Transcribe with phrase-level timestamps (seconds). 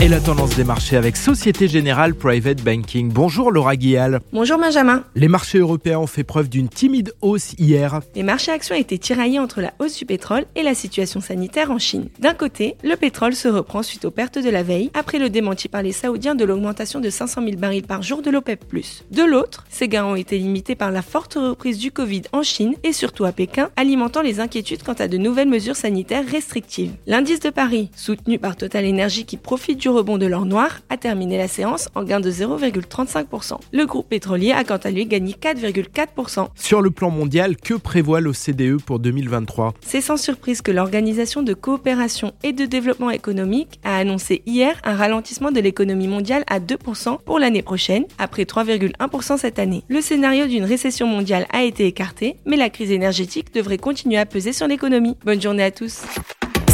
[0.00, 3.10] Et la tendance des marchés avec Société Générale Private Banking.
[3.12, 4.20] Bonjour Laura Guial.
[4.32, 5.02] Bonjour Benjamin.
[5.16, 7.98] Les marchés européens ont fait preuve d'une timide hausse hier.
[8.14, 11.80] Les marchés actions étaient tiraillés entre la hausse du pétrole et la situation sanitaire en
[11.80, 12.10] Chine.
[12.20, 15.66] D'un côté, le pétrole se reprend suite aux pertes de la veille, après le démenti
[15.66, 18.66] par les Saoudiens de l'augmentation de 500 000 barils par jour de l'OPEP+.
[19.10, 22.76] De l'autre, ces gains ont été limités par la forte reprise du Covid en Chine
[22.84, 26.92] et surtout à Pékin, alimentant les inquiétudes quant à de nouvelles mesures sanitaires restrictives.
[27.08, 30.96] L'indice de Paris, soutenu par Total Energy qui profite du rebond de l'or noir a
[30.96, 33.58] terminé la séance en gain de 0,35%.
[33.72, 36.48] Le groupe pétrolier a quant à lui gagné 4,4%.
[36.54, 41.54] Sur le plan mondial, que prévoit l'OCDE pour 2023 C'est sans surprise que l'Organisation de
[41.54, 47.18] coopération et de développement économique a annoncé hier un ralentissement de l'économie mondiale à 2%
[47.24, 49.84] pour l'année prochaine, après 3,1% cette année.
[49.88, 54.26] Le scénario d'une récession mondiale a été écarté, mais la crise énergétique devrait continuer à
[54.26, 55.16] peser sur l'économie.
[55.24, 56.02] Bonne journée à tous.